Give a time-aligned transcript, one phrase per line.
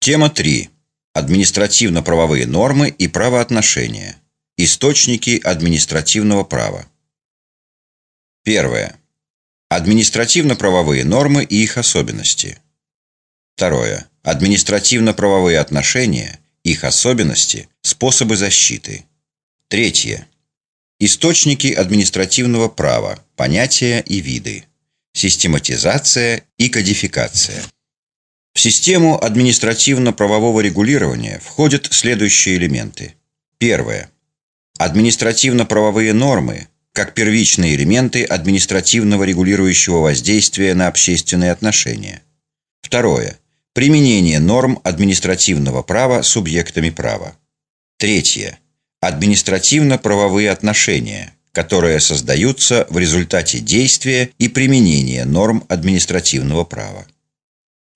[0.00, 0.70] Тема 3.
[1.12, 4.16] Административно-правовые нормы и правоотношения.
[4.56, 6.86] Источники административного права.
[8.44, 8.96] Первое.
[9.68, 12.60] Административно-правовые нормы и их особенности.
[13.56, 14.06] Второе.
[14.22, 19.04] Административно-правовые отношения, их особенности, способы защиты.
[19.66, 20.28] Третье.
[21.00, 24.64] Источники административного права, понятия и виды.
[25.12, 27.64] Систематизация и кодификация.
[28.58, 33.14] В систему административно-правового регулирования входят следующие элементы.
[33.58, 34.10] Первое.
[34.78, 42.22] Административно-правовые нормы как первичные элементы административного регулирующего воздействия на общественные отношения.
[42.82, 43.38] Второе.
[43.74, 47.36] Применение норм административного права субъектами права.
[47.96, 48.58] Третье.
[49.00, 57.06] Административно-правовые отношения, которые создаются в результате действия и применения норм административного права.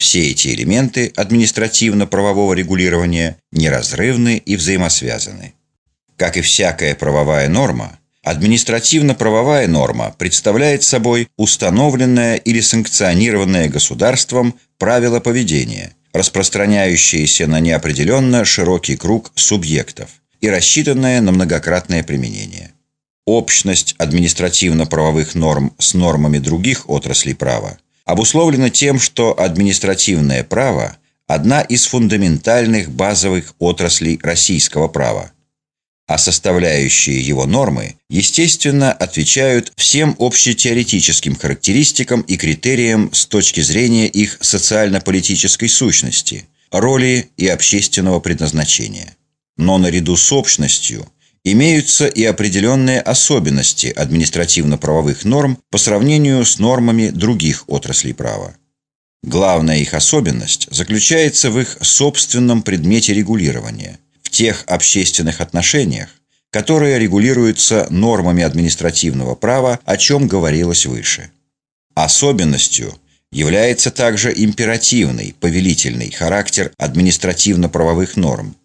[0.02, 5.54] Все эти элементы административно-правового регулирования неразрывны и взаимосвязаны.
[6.16, 15.92] Как и всякая правовая норма, административно-правовая норма представляет собой установленное или санкционированное государством правило поведения,
[16.12, 22.72] распространяющееся на неопределенно широкий круг субъектов и рассчитанное на многократное применение.
[23.24, 31.86] Общность административно-правовых норм с нормами других отраслей права обусловлено тем, что административное право– одна из
[31.86, 35.32] фундаментальных базовых отраслей российского права,
[36.06, 44.38] а составляющие его нормы, естественно, отвечают всем общетеоретическим характеристикам и критериям с точки зрения их
[44.40, 49.16] социально-политической сущности, роли и общественного предназначения.
[49.56, 51.10] Но наряду с общностью–
[51.44, 58.54] имеются и определенные особенности административно-правовых норм по сравнению с нормами других отраслей права.
[59.22, 66.08] Главная их особенность заключается в их собственном предмете регулирования, в тех общественных отношениях,
[66.50, 71.30] которые регулируются нормами административного права, о чем говорилось выше.
[71.94, 72.94] Особенностью
[73.30, 78.56] является также императивный, повелительный характер административно-правовых норм,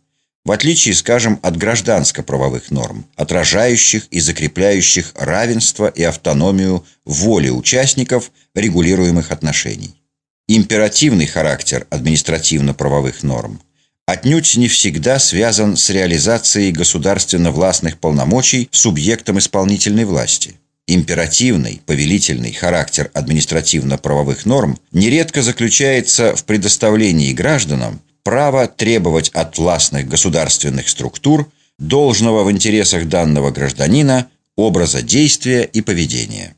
[0.48, 9.32] в отличие, скажем, от гражданско-правовых норм, отражающих и закрепляющих равенство и автономию воли участников регулируемых
[9.32, 10.02] отношений.
[10.48, 13.60] Императивный характер административно-правовых норм
[14.06, 20.56] отнюдь не всегда связан с реализацией государственно-властных полномочий субъектом исполнительной власти.
[20.88, 30.90] Императивный, повелительный характер административно-правовых норм нередко заключается в предоставлении гражданам право требовать от властных государственных
[30.90, 31.50] структур
[31.80, 34.28] должного в интересах данного гражданина
[34.58, 36.54] образа действия и поведения.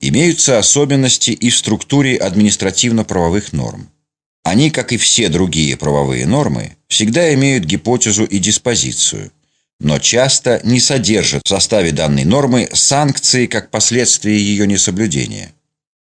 [0.00, 3.90] Имеются особенности и в структуре административно-правовых норм.
[4.44, 9.30] Они, как и все другие правовые нормы, всегда имеют гипотезу и диспозицию,
[9.80, 15.52] но часто не содержат в составе данной нормы санкции как последствие ее несоблюдения.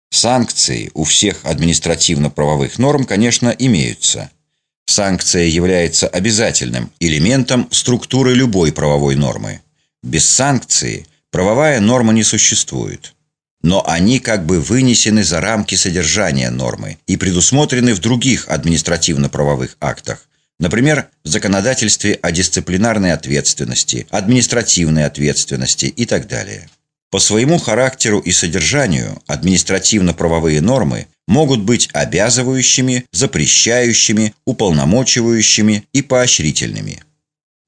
[0.09, 4.29] Санкции у всех административно-правовых норм, конечно, имеются–
[4.85, 9.61] Санкция является обязательным элементом структуры любой правовой нормы.
[10.03, 13.13] Без санкции правовая норма не существует.
[13.61, 20.27] Но они как бы вынесены за рамки содержания нормы и предусмотрены в других административно-правовых актах,
[20.59, 26.69] например, в законодательстве о дисциплинарной ответственности, административной ответственности и так далее.
[27.13, 37.03] По своему характеру и содержанию административно-правовые нормы могут быть обязывающими, запрещающими, уполномочивающими и поощрительными.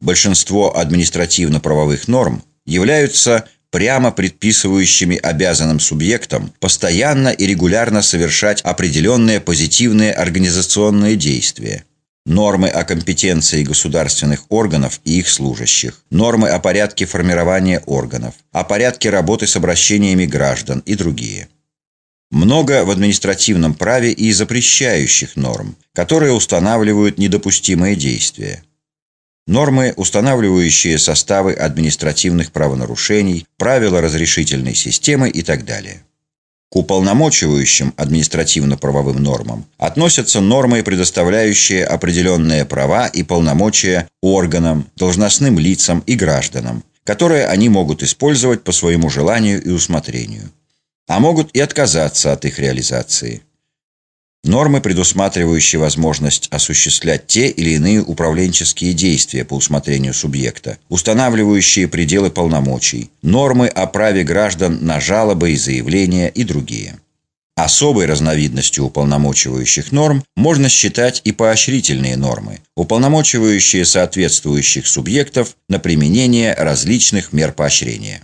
[0.02, 11.16] Большинство административно-правовых норм являются прямо предписывающими обязанным субъектам постоянно и регулярно совершать определенные позитивные организационные
[11.18, 11.84] действия–
[12.26, 19.10] нормы о компетенции государственных органов и их служащих, нормы о порядке формирования органов, о порядке
[19.10, 21.48] работы с обращениями граждан и другие.
[22.32, 28.64] Много в административном праве и запрещающих норм, которые устанавливают недопустимые действия.
[29.48, 36.04] Нормы, устанавливающие составы административных правонарушений, правила разрешительной системы и так далее.
[36.76, 46.84] Уполномочивающим административно-правовым нормам относятся нормы, предоставляющие определенные права и полномочия органам, должностным лицам и гражданам,
[47.06, 50.52] которые они могут использовать по своему желанию и усмотрению,
[51.08, 53.42] а могут и отказаться от их реализации–
[54.46, 63.10] Нормы, предусматривающие возможность осуществлять те или иные управленческие действия по усмотрению субъекта, устанавливающие пределы полномочий,
[63.24, 67.00] нормы о праве граждан на жалобы и заявления и другие.
[67.56, 77.34] Особой разновидностью уполномочивающих норм можно считать и поощрительные нормы, уполномочивающие соответствующих субъектов на применение различных
[77.34, 78.22] мер поощрения.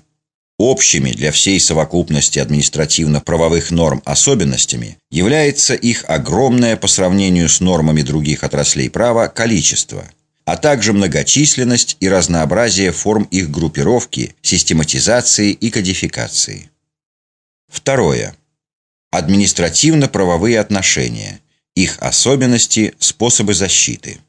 [0.61, 8.43] Общими для всей совокупности административно-правовых норм особенностями является их огромное по сравнению с нормами других
[8.43, 10.07] отраслей права количество,
[10.45, 16.69] а также многочисленность и разнообразие форм их группировки, систематизации и кодификации.
[17.67, 18.35] Второе.
[19.09, 21.39] Административно-правовые отношения,
[21.73, 24.19] их особенности, способы защиты.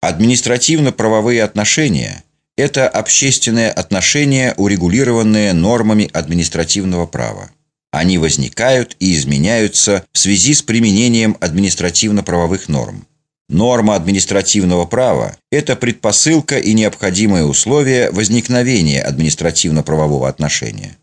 [0.00, 2.24] Административно-правовые отношения–
[2.58, 7.50] это общественные отношения, урегулированные нормами административного права.
[7.92, 13.06] Они возникают и изменяются в связи с применением административно-правовых норм.
[13.48, 20.98] Норма административного права– это предпосылка и необходимое условие возникновения административно-правового отношения.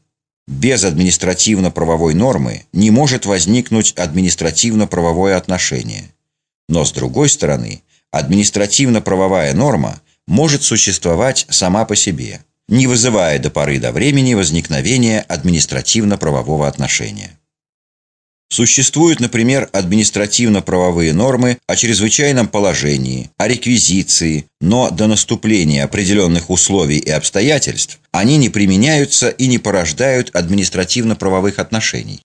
[0.47, 6.11] Без административно-правовой нормы не может возникнуть административно-правовое отношение.
[6.67, 7.81] Но с другой стороны,
[8.11, 16.67] административно-правовая норма может существовать сама по себе, не вызывая до поры до времени возникновения административно-правового
[16.67, 17.37] отношения.
[18.49, 27.09] Существуют, например, административно-правовые нормы о чрезвычайном положении, о реквизиции, но до наступления определенных условий и
[27.09, 32.21] обстоятельств они не применяются и не порождают административно-правовых отношений.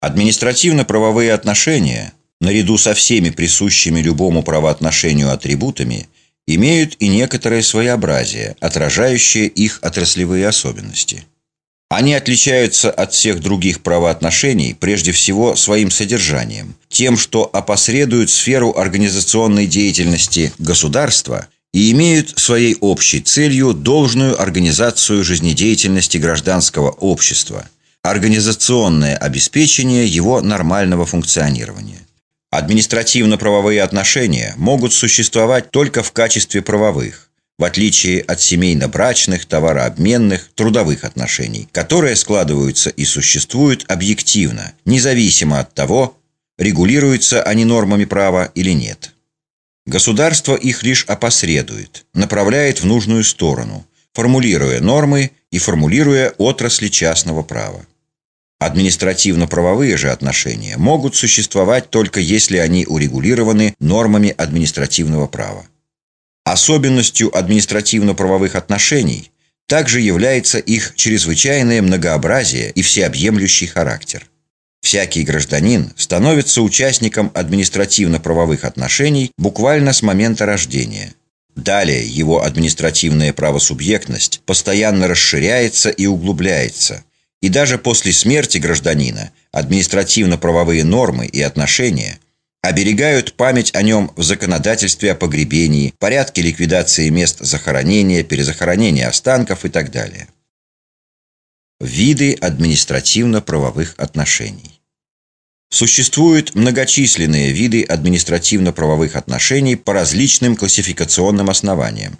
[0.00, 6.08] Административно-правовые отношения, наряду со всеми присущими любому правоотношению атрибутами,
[6.46, 11.24] имеют и некоторое своеобразие, отражающее их отраслевые особенности–
[11.94, 19.68] они отличаются от всех других правоотношений прежде всего своим содержанием, тем, что опосредуют сферу организационной
[19.68, 27.68] деятельности государства и имеют своей общей целью должную организацию жизнедеятельности гражданского общества,
[28.02, 32.00] организационное обеспечение его нормального функционирования.
[32.54, 37.28] Административно-правовые отношения могут существовать только в качестве правовых,
[37.58, 46.16] в отличие от семейно-брачных, товарообменных, трудовых отношений, которые складываются и существуют объективно, независимо от того,
[46.56, 49.14] регулируются они нормами права или нет.
[49.84, 57.84] Государство их лишь опосредует, направляет в нужную сторону, формулируя нормы и формулируя отрасли частного права.
[58.64, 65.66] Административно-правовые же отношения могут существовать только если они урегулированы нормами административного права.
[66.44, 69.30] Особенностью административно-правовых отношений
[69.66, 74.30] также является их чрезвычайное многообразие и всеобъемлющий характер.
[74.80, 81.12] Всякий гражданин становится участником административно-правовых отношений буквально с момента рождения.
[81.54, 87.04] Далее его административная правосубъектность постоянно расширяется и углубляется,
[87.44, 92.18] и даже после смерти гражданина административно-правовые нормы и отношения
[92.62, 99.68] оберегают память о нем в законодательстве о погребении, порядке ликвидации мест захоронения, перезахоронения останков и
[99.68, 100.28] так далее.
[101.80, 104.80] Виды административно-правовых отношений.
[105.70, 112.16] Существуют многочисленные виды административно-правовых отношений по различным классификационным основаниям.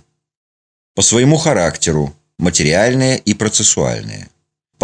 [0.94, 4.28] По своему характеру– материальные и процессуальные.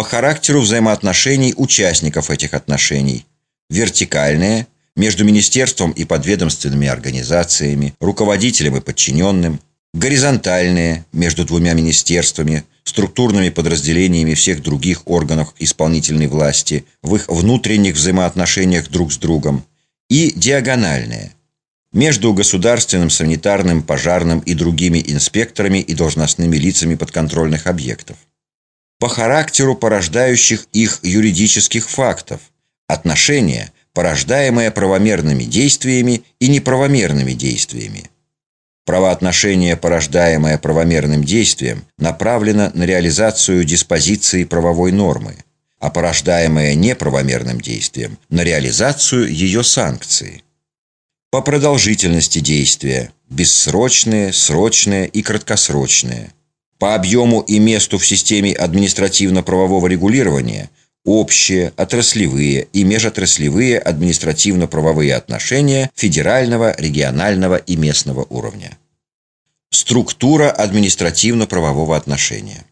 [0.01, 3.27] По характеру взаимоотношений участников этих отношений–
[3.69, 4.65] вертикальные–
[4.95, 9.59] между министерством и подведомственными организациями, руководителем и подчиненным,
[9.93, 18.89] горизонтальные между двумя министерствами, структурными подразделениями всех других органов исполнительной власти в их внутренних взаимоотношениях
[18.89, 19.63] друг с другом,
[20.09, 21.33] и диагональные
[21.93, 28.17] между государственным, санитарным, пожарным и другими инспекторами и должностными лицами подконтрольных объектов.
[29.01, 32.39] По характеру порождающих их юридических фактов,
[32.87, 38.11] отношения– порождаемое правомерными действиями и неправомерными действиями.
[38.85, 45.35] Правоотношение, порождаемое правомерным действием, направлено на реализацию диспозиции правовой нормы,
[45.79, 50.43] а порождаемое неправомерным действием– на реализацию ее санкции.
[51.31, 56.33] По продолжительности действия– бессрочные, срочные и краткосрочные.
[56.81, 60.71] По объему и месту в системе административно-правового регулирования–
[61.05, 68.79] общие, отраслевые и межотраслевые административно-правовые отношения федерального, регионального и местного уровня.
[69.69, 72.65] Структура административно-правового отношения.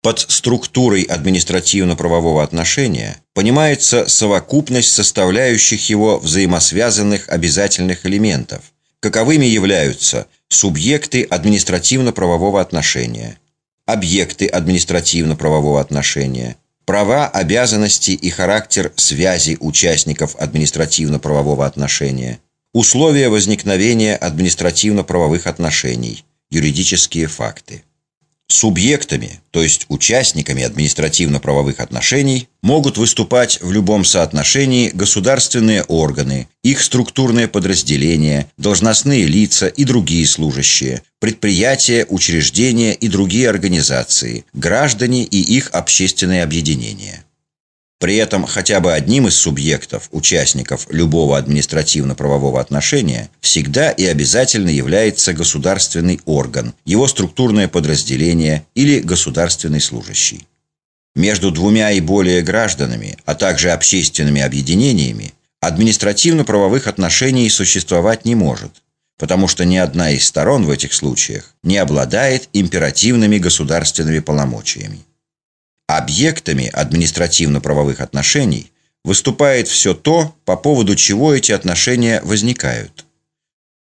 [0.00, 12.60] Под структурой административно-правового отношения понимается совокупность составляющих его взаимосвязанных обязательных элементов, каковыми являются субъекты административно-правового
[12.60, 13.38] отношения,
[13.86, 22.38] объекты административно-правового отношения– права, обязанности и характер связи участников административно-правового отношения,
[22.72, 27.84] условия возникновения административно-правовых отношений, юридические факты.
[28.46, 37.48] Субъектами, то есть участниками административно-правовых отношений, могут выступать в любом соотношении государственные органы, их структурные
[37.48, 46.42] подразделения, должностные лица и другие служащие, предприятия, учреждения и другие организации, граждане и их общественные
[46.42, 47.24] объединения.
[48.04, 55.32] При этом хотя бы одним из субъектов, участников любого административно-правового отношения, всегда и обязательно является
[55.32, 60.46] государственный орган, его структурное подразделение или государственный служащий.
[61.14, 68.82] Между двумя и более гражданами, а также общественными объединениями, административно-правовых отношений существовать не может,
[69.18, 75.06] потому что ни одна из сторон в этих случаях не обладает императивными государственными полномочиями.
[75.86, 78.72] Объектами административно-правовых отношений
[79.04, 83.04] выступает все то, по поводу чего эти отношения возникают.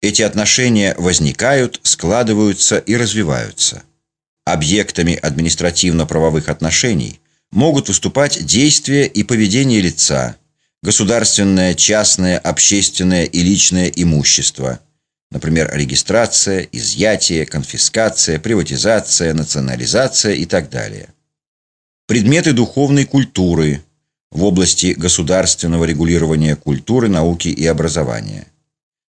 [0.02, 3.84] Эти отношения возникают, складываются и развиваются.
[4.44, 7.20] Объектами административно-правовых отношений
[7.52, 10.36] могут выступать действия и поведение лица,
[10.82, 14.80] государственное, частное, общественное и личное имущество,
[15.30, 21.13] например, регистрация, изъятие, конфискация, приватизация, национализация и так далее
[22.06, 23.82] предметы духовной культуры
[24.30, 28.46] в области государственного регулирования культуры, науки и образования.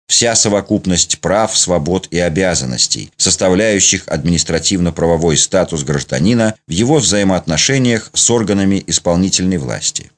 [0.07, 8.83] Вся совокупность прав, свобод и обязанностей, составляющих административно-правовой статус гражданина в его взаимоотношениях с органами
[8.87, 10.11] исполнительной власти.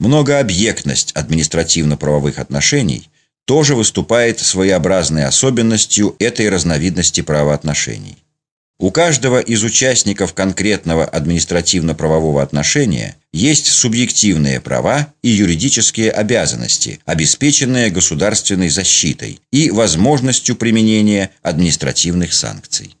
[0.00, 3.10] Многообъектность административно-правовых отношений
[3.44, 8.21] тоже выступает своеобразной особенностью этой разновидности правоотношений.
[8.82, 18.70] У каждого из участников конкретного административно-правового отношения есть субъективные права и юридические обязанности, обеспеченные государственной
[18.70, 22.96] защитой и возможностью применения административных санкций.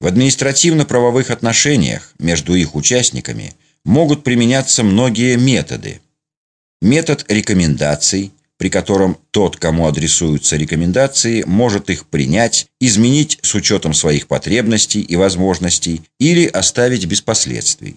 [0.00, 3.52] В административно-правовых отношениях между их участниками
[3.84, 6.00] могут применяться многие методы.
[6.80, 14.26] Метод рекомендаций, при котором тот, кому адресуются рекомендации, может их принять, изменить с учетом своих
[14.26, 17.96] потребностей и возможностей или оставить без последствий.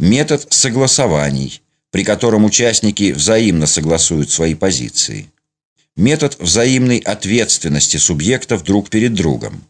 [0.00, 5.30] Метод согласований, при котором участники взаимно согласуют свои позиции.
[5.94, 9.62] Метод взаимной ответственности субъектов друг перед другом.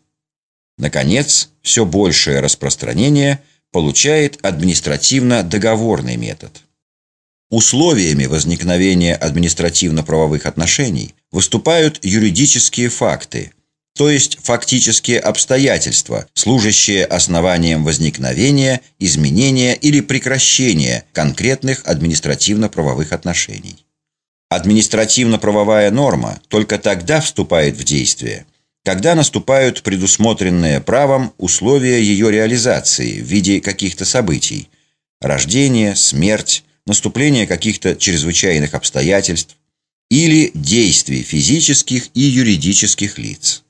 [0.78, 6.62] Наконец, все большее распространение получает административно-договорный метод–
[7.50, 13.52] Условиями возникновения административно-правовых отношений выступают юридические факты,
[13.96, 23.86] то есть фактические обстоятельства, служащие основанием возникновения, изменения или прекращения конкретных административно-правовых отношений.
[24.50, 28.44] Административно-правовая норма только тогда вступает в действие,
[28.84, 34.68] когда наступают предусмотренные правом условия ее реализации в виде каких-то событий–
[35.20, 39.56] рождение, смерть, наступление каких-то чрезвычайных обстоятельств
[40.10, 43.62] или действий физических и юридических лиц.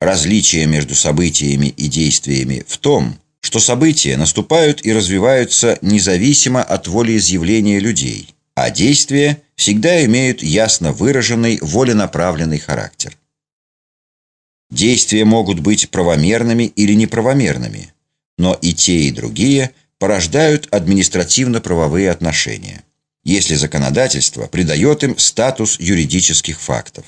[0.00, 7.80] Различие между событиями и действиями в том, что события наступают и развиваются независимо от волеизъявления
[7.80, 13.16] людей, а действия всегда имеют ясно выраженный воленаправленный характер.
[14.70, 17.92] Действия могут быть правомерными или неправомерными,
[18.38, 22.82] но и те, и другие– порождают административно-правовые отношения,
[23.24, 27.04] если законодательство придает им статус юридических фактов.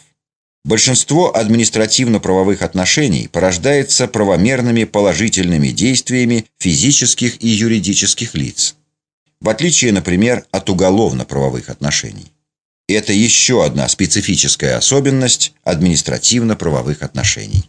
[0.65, 8.75] Большинство административно-правовых отношений порождается правомерными положительными действиями физических и юридических лиц,
[9.41, 12.33] в отличие, например, от уголовно-правовых отношений.
[12.89, 17.65] Это еще одна специфическая особенность административно-правовых отношений.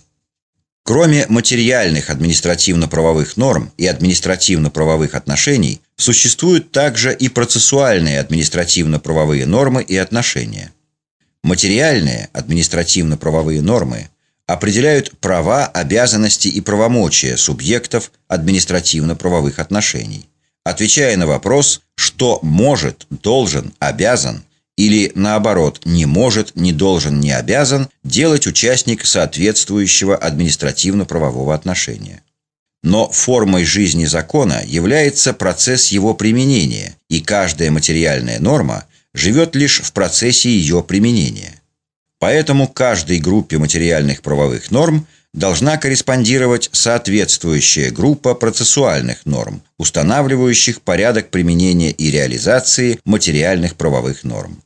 [0.90, 10.72] Кроме материальных административно-правовых норм и административно-правовых отношений, существуют также и процессуальные административно-правовые нормы и отношения.
[11.44, 14.10] Материальные административно-правовые нормы
[14.48, 20.28] определяют права, обязанности и правомочия субъектов административно-правовых отношений,
[20.64, 24.44] отвечая на вопрос, что может, должен, обязан
[24.80, 32.24] или, наоборот, не может, не должен, не обязан делать участник соответствующего административно-правового отношения.
[32.82, 39.92] Но формой жизни закона является процесс его применения, и каждая материальная норма живет лишь в
[39.92, 41.62] процессе ее применения.
[42.18, 51.92] Поэтому каждой группе материальных правовых норм должна корреспондировать соответствующая группа процессуальных норм, устанавливающих порядок применения
[51.92, 54.64] и реализации материальных правовых норм.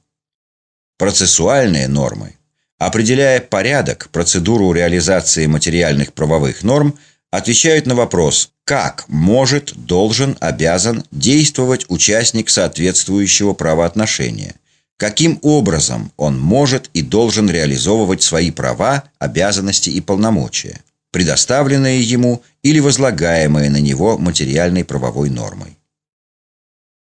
[0.98, 2.36] Процессуальные нормы,
[2.78, 6.98] определяя порядок, процедуру реализации материальных правовых норм,
[7.32, 14.56] отвечают на вопрос, как может, должен, обязан действовать участник соответствующего правоотношения–
[15.04, 20.80] каким образом он может и должен реализовывать свои права, обязанности и полномочия,
[21.12, 25.78] предоставленные ему или возлагаемые на него материальной правовой нормой.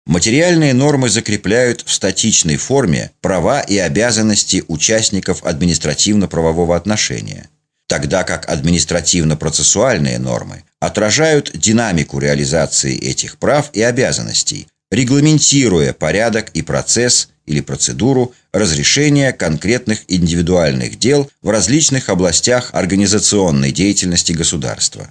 [0.06, 7.48] Материальные нормы закрепляют в статичной форме права и обязанности участников административно-правового отношения,
[7.88, 17.30] тогда как административно-процессуальные нормы отражают динамику реализации этих прав и обязанностей, регламентируя порядок и процесс
[17.44, 25.10] или процедуру разрешения конкретных индивидуальных дел в различных областях организационной деятельности государства.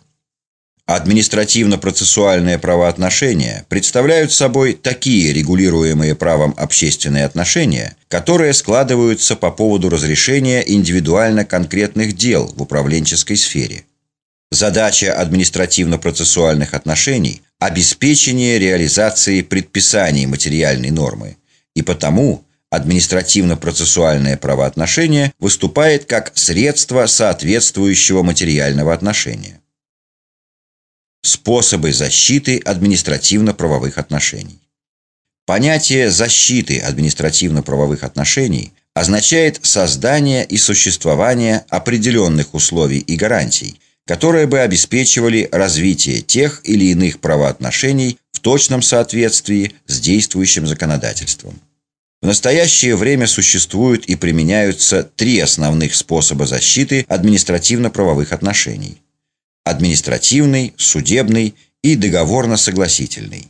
[0.88, 11.44] Административно-процессуальные правоотношения представляют собой такие регулируемые правом общественные отношения, которые складываются по поводу разрешения индивидуально
[11.44, 13.86] конкретных дел в управленческой сфере.
[14.52, 21.38] Задача административно-процессуальных отношений– обеспечение реализации предписаний материальной нормы–
[21.76, 29.62] и потому административно-процессуальное правоотношение выступает как средство соответствующего материального отношения.
[31.26, 34.60] Способы защиты административно-правовых отношений.
[35.48, 45.50] Понятие защиты административно-правовых отношений означает создание и существование определенных условий и гарантий, которые бы обеспечивали
[45.52, 51.60] развитие тех или иных правоотношений в точном соответствии с действующим законодательством.
[52.22, 59.02] В настоящее время существуют и применяются три основных способа защиты административно-правовых отношений.
[59.66, 63.48] Административный, судебный и договорно-согласительный.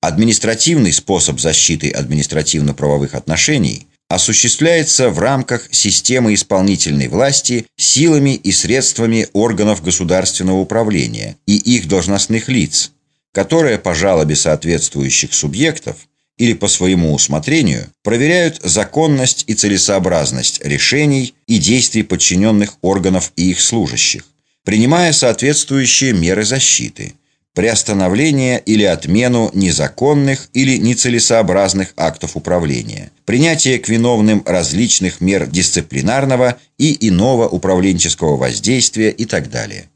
[0.00, 9.82] Административный способ защиты административно-правовых отношений осуществляется в рамках системы исполнительной власти силами и средствами органов
[9.82, 12.92] государственного управления и их должностных лиц,
[13.32, 21.58] которые по жалобе соответствующих субъектов или по своему усмотрению проверяют законность и целесообразность решений и
[21.58, 24.24] действий подчиненных органов и их служащих,
[24.68, 27.14] принимая соответствующие меры защиты,
[27.54, 37.08] приостановление или отмену незаконных или нецелесообразных актов управления, принятие к виновным различных мер дисциплинарного и
[37.08, 39.88] иного управленческого воздействия и так далее.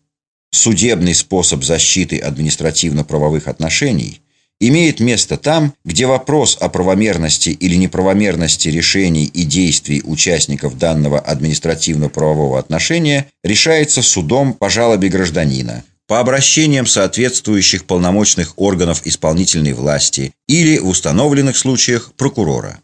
[0.52, 4.21] Судебный способ защиты административно-правовых отношений–
[4.68, 12.60] имеет место там, где вопрос о правомерности или неправомерности решений и действий участников данного административно-правового
[12.60, 20.86] отношения решается судом по жалобе гражданина, по обращениям соответствующих полномочных органов исполнительной власти или в
[20.86, 22.78] установленных случаях прокурора.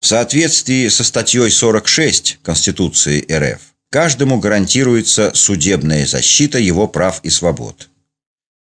[0.00, 7.88] В соответствии со статьей 46 Конституции РФ каждому гарантируется судебная защита его прав и свобод–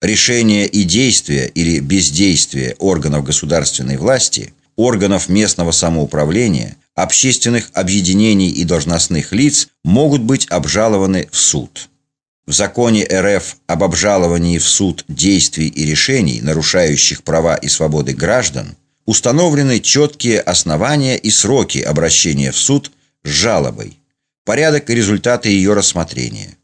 [0.02, 9.32] решения и действия или бездействие органов государственной власти, органов местного самоуправления, общественных объединений и должностных
[9.32, 11.88] лиц могут быть обжалованы в суд.
[12.44, 18.74] В законе РФ об обжаловании в суд действий и решений, нарушающих права и свободы граждан,
[19.06, 22.90] установлены четкие основания и сроки обращения в суд
[23.22, 23.98] с жалобой,
[24.44, 26.56] порядок и результаты ее рассмотрения–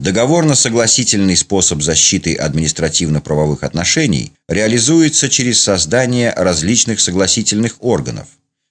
[0.00, 8.26] Договорно-согласительный способ защиты административно-правовых отношений реализуется через создание различных согласительных органов,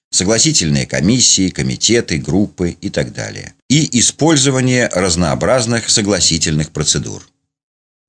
[0.10, 7.22] согласительные комиссии, комитеты, группы и так далее, и использование разнообразных согласительных процедур.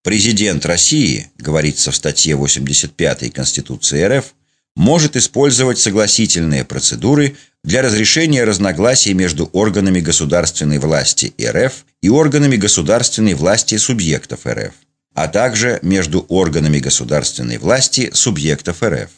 [0.02, 4.32] Президент России, говорится в статье 85 Конституции РФ,
[4.76, 13.34] может использовать согласительные процедуры для разрешения разногласий между органами государственной власти РФ и органами государственной
[13.34, 14.72] власти субъектов РФ,
[15.14, 19.10] а также между органами государственной власти субъектов РФ.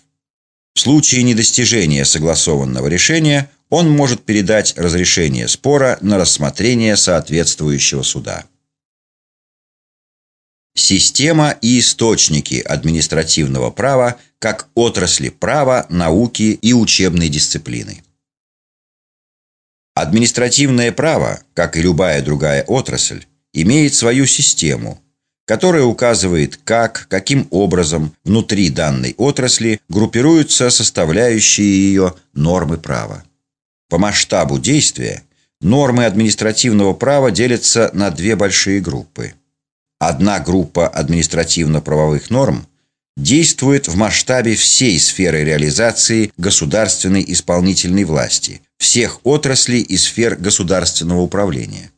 [0.75, 8.45] В случае недостижения согласованного решения он может передать разрешение спора на рассмотрение соответствующего суда.
[10.75, 18.03] Система и источники административного права как отрасли права, науки и учебной дисциплины.
[19.95, 25.01] Административное право, как и любая другая отрасль, имеет свою систему,
[25.45, 33.23] которая указывает, как, каким образом внутри данной отрасли группируются составляющие ее нормы права.
[33.89, 35.23] По масштабу действия
[35.63, 39.35] Нормы административного права делятся на две большие группы.
[40.05, 42.67] Одна группа административно-правовых норм
[43.17, 51.93] действует в масштабе всей сферы реализации государственной исполнительной власти, всех отраслей и сфер государственного управления.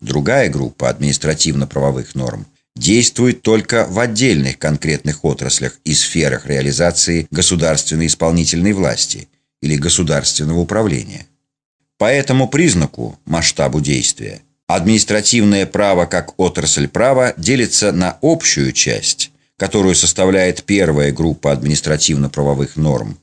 [0.00, 8.72] Другая группа административно-правовых норм действует только в отдельных конкретных отраслях и сферах реализации государственной исполнительной
[8.72, 9.28] власти
[9.62, 11.28] или государственного управления.
[11.98, 19.94] По этому признаку, масштабу действия, административное право как отрасль права делится на общую часть, которую
[19.94, 23.18] составляет первая группа административно-правовых норм,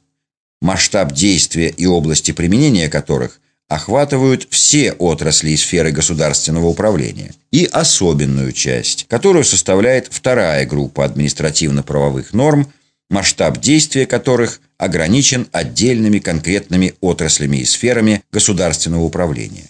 [0.61, 8.51] масштаб действия и области применения которых охватывают все отрасли и сферы государственного управления, и особенную
[8.51, 12.71] часть, которую составляет вторая группа административно-правовых норм,
[13.09, 19.69] масштаб действия которых ограничен отдельными конкретными отраслями и сферами государственного управления.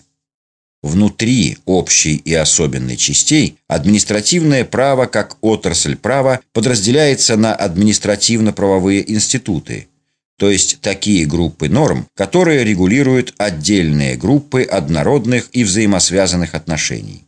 [0.84, 9.88] Внутри общей и особенной частей административное право как отрасль права подразделяется на административно-правовые институты–
[10.41, 17.28] то есть такие группы норм, которые регулируют отдельные группы однородных и взаимосвязанных отношений.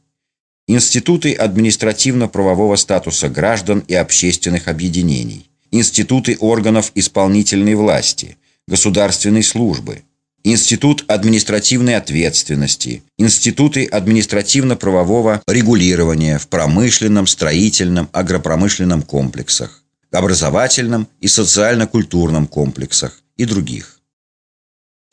[0.68, 8.36] Институты административно-правового статуса граждан и общественных объединений, институты органов исполнительной власти,
[8.68, 10.02] государственной службы,
[10.46, 23.24] Институт административной ответственности, институты административно-правового регулирования в промышленном, строительном, агропромышленном комплексах, образовательном и социально-культурном комплексах
[23.38, 24.02] и других.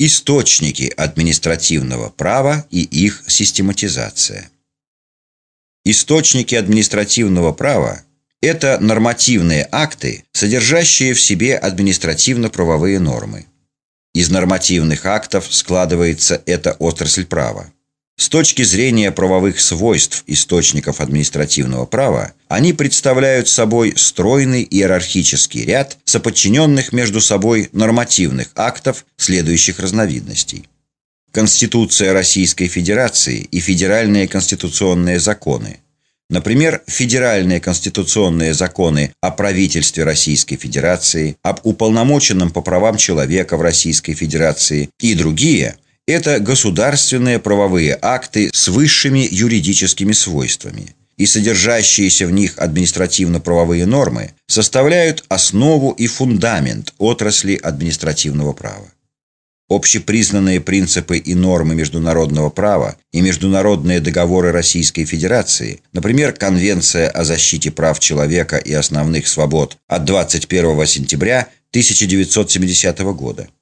[0.01, 4.51] Источники административного права и их систематизация.
[5.85, 8.03] Источники административного права–
[8.41, 13.47] это нормативные акты, содержащие в себе административно-правовые нормы.
[14.13, 17.73] Из нормативных актов складывается эта отрасль права.
[18.17, 26.93] С точки зрения правовых свойств источников административного права, они представляют собой стройный иерархический ряд соподчиненных
[26.93, 30.69] между собой нормативных актов следующих разновидностей.
[31.33, 35.79] Конституция Российской Федерации и федеральные конституционные законы.
[36.31, 44.15] Например, федеральные конституционные законы о правительстве Российской Федерации, об уполномоченном по правам человека в Российской
[44.15, 52.55] Федерации и другие– это государственные правовые акты с высшими юридическими свойствами, и содержащиеся в них
[52.59, 58.87] административно-правовые нормы составляют основу и фундамент отрасли административного права.
[59.71, 67.71] Общепризнанные принципы и нормы международного права и международные договоры Российской Федерации, например, Конвенция о защите
[67.71, 73.49] прав человека и основных свобод от 21 сентября 1970 года–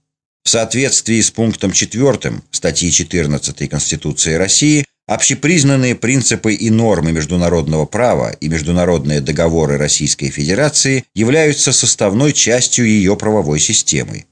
[0.49, 8.31] в соответствии с пунктом 4 статьи 14 Конституции России общепризнанные принципы и нормы международного права
[8.31, 14.25] и международные договоры Российской Федерации являются составной частью ее правовой системы.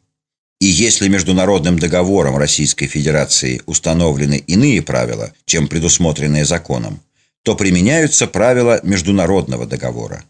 [0.61, 7.01] И если международным договором Российской Федерации установлены иные правила, чем предусмотренные законом,
[7.43, 10.25] то применяются правила международного договора.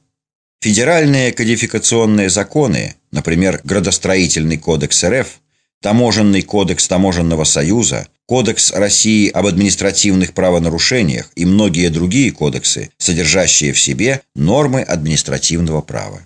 [0.61, 5.41] Федеральные кодификационные законы, например, Градостроительный кодекс РФ,
[5.81, 13.79] Таможенный кодекс Таможенного союза, Кодекс России об административных правонарушениях и многие другие кодексы, содержащие в
[13.79, 16.23] себе нормы административного права.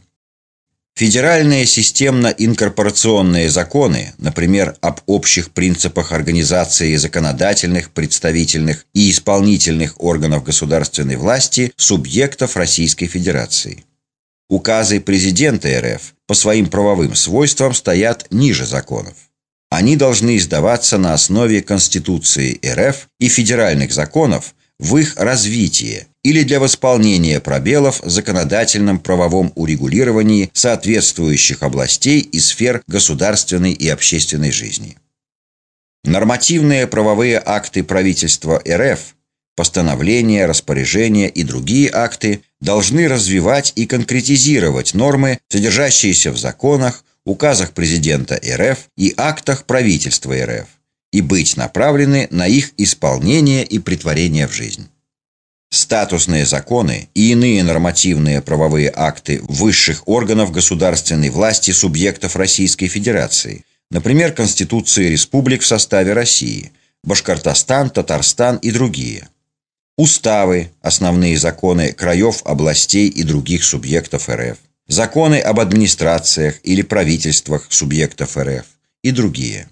[1.01, 11.73] Федеральные системно-инкорпорационные законы, например, об общих принципах организации законодательных, представительных и исполнительных органов государственной власти
[11.77, 13.87] субъектов Российской Федерации.
[14.51, 19.15] Указы президента РФ по своим правовым свойствам стоят ниже законов.
[19.71, 26.59] Они должны издаваться на основе Конституции РФ и федеральных законов в их развитии или для
[26.59, 34.97] восполнения пробелов в законодательном правовом урегулировании соответствующих областей и сфер государственной и общественной жизни.
[36.05, 39.15] Нормативные правовые акты правительства РФ,
[39.55, 48.41] постановления, распоряжения и другие акты должны развивать и конкретизировать нормы, содержащиеся в законах, указах президента
[48.43, 50.80] РФ и актах правительства РФ
[51.13, 54.89] и быть направлены на их исполнение и притворение в жизнь.
[55.71, 64.33] Статусные законы и иные нормативные правовые акты высших органов государственной власти субъектов Российской Федерации, например,
[64.33, 66.73] Конституции республик в составе России,
[67.05, 69.29] Башкортостан, Татарстан и другие.
[69.97, 74.59] Уставы, основные законы краев, областей и других субъектов РФ
[74.91, 78.67] законы об администрациях или правительствах субъектов РФ
[79.03, 79.69] и другие.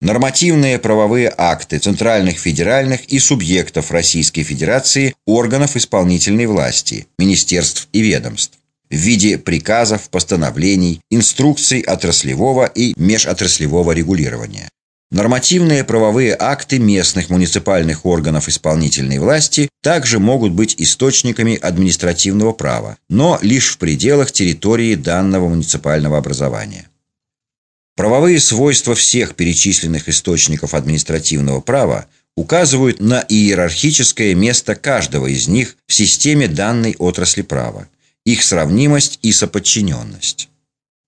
[0.00, 8.60] Нормативные правовые акты центральных федеральных и субъектов Российской Федерации органов исполнительной власти, министерств и ведомств
[8.90, 14.68] в виде приказов, постановлений, инструкций отраслевого и межотраслевого регулирования.
[15.12, 23.38] Нормативные правовые акты местных муниципальных органов исполнительной власти также могут быть источниками административного права, но
[23.42, 26.89] лишь в пределах территории данного муниципального образования.
[28.00, 35.92] Правовые свойства всех перечисленных источников административного права указывают на иерархическое место каждого из них в
[35.92, 37.88] системе данной отрасли права,
[38.24, 40.48] их сравнимость и соподчиненность.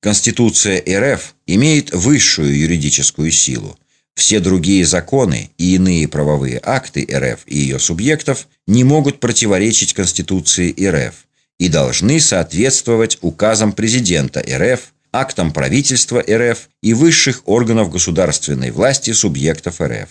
[0.03, 3.79] Конституция РФ имеет высшую юридическую силу,
[4.15, 10.75] все другие законы и иные правовые акты РФ и ее субъектов не могут противоречить Конституции
[10.79, 11.15] РФ
[11.59, 19.81] и должны соответствовать указам президента РФ, актам правительства РФ и высших органов государственной власти субъектов
[19.81, 20.09] РФ,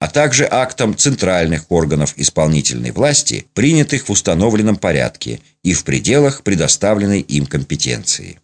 [0.00, 7.20] а также актам центральных органов исполнительной власти, принятых в установленном порядке и в пределах предоставленной
[7.20, 8.38] им компетенции.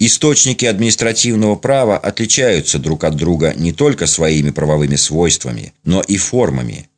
[0.00, 6.88] Источники административного права отличаются друг от друга не только своими правовыми свойствами, но и формами.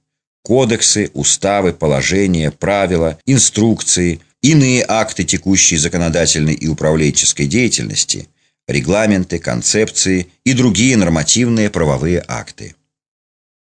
[0.42, 8.28] Кодексы, уставы, положения, правила, инструкции, иные акты текущей законодательной и управленческой деятельности,
[8.66, 12.74] регламенты, концепции и другие нормативные правовые акты.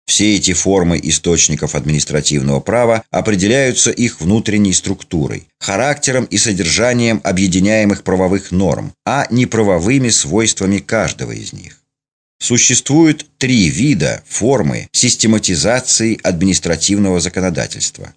[0.07, 8.51] Все эти формы источников административного права определяются их внутренней структурой, характером и содержанием объединяемых правовых
[8.51, 11.81] норм, а не правовыми свойствами каждого из них.
[12.39, 18.13] Существует три вида формы систематизации административного законодательства.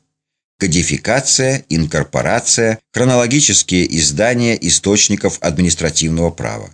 [0.60, 6.72] Кодификация, инкорпорация, хронологические издания источников административного права.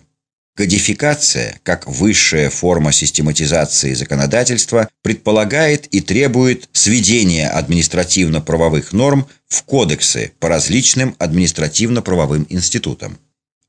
[0.56, 10.48] Кодификация, как высшая форма систематизации законодательства, предполагает и требует сведения административно-правовых норм в кодексы по
[10.48, 13.18] различным административно-правовым институтам.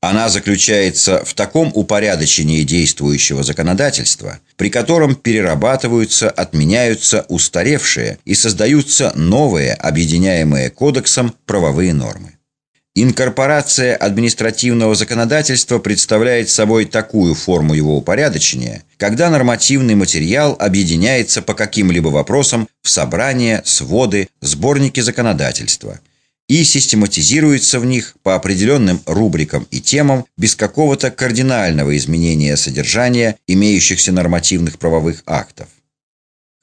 [0.08, 9.74] Она заключается в таком упорядочении действующего законодательства, при котором перерабатываются, отменяются устаревшие и создаются новые,
[9.74, 12.34] объединяемые кодексом правовые нормы.
[12.94, 22.08] Инкорпорация административного законодательства представляет собой такую форму его упорядочения, когда нормативный материал объединяется по каким-либо
[22.10, 25.98] вопросам в собрания, своды, сборники законодательства
[26.48, 34.12] и систематизируется в них по определенным рубрикам и темам без какого-то кардинального изменения содержания имеющихся
[34.12, 35.68] нормативных правовых актов.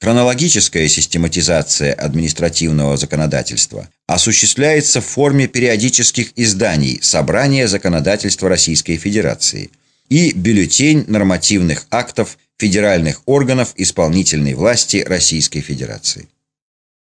[0.00, 9.70] Хронологическая систематизация административного законодательства осуществляется в форме периодических изданий Собрания законодательства Российской Федерации
[10.08, 16.28] и бюллетень нормативных актов федеральных органов исполнительной власти Российской Федерации.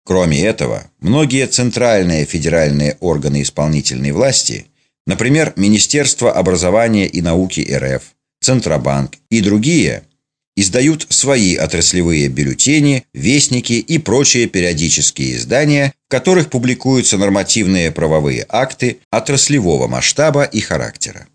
[0.05, 4.67] Кроме этого, многие центральные федеральные органы исполнительной власти,
[5.07, 8.03] например, Министерство образования и науки РФ,
[8.41, 10.03] Центробанк и другие–
[10.59, 18.99] издают свои отраслевые бюллетени, вестники и прочие периодические издания, в которых публикуются нормативные правовые акты
[19.09, 21.29] отраслевого масштаба и характера.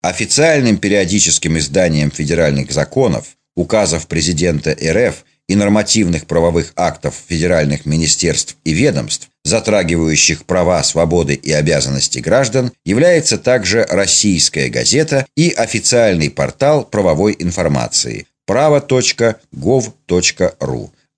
[0.00, 8.72] Официальным периодическим изданием федеральных законов, указов президента РФ и нормативных правовых актов федеральных министерств и
[8.72, 17.36] ведомств, затрагивающих права, свободы и обязанности граждан, является также «Российская газета» и официальный портал правовой
[17.38, 19.34] информации– право.gov.ru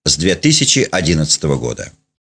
[0.05, 1.91] с 2011 года.